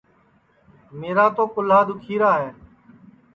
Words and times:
میرا 0.99 1.25
تو 1.35 1.43
کُہلا 1.53 1.79
دُؔکھیرا 1.87 2.31
ہے 2.41 2.49